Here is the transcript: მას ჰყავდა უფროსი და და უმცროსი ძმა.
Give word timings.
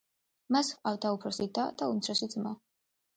მას 0.53 0.69
ჰყავდა 0.77 1.11
უფროსი 1.17 1.47
და 1.57 1.65
და 1.83 1.91
უმცროსი 1.97 2.29
ძმა. 2.35 2.55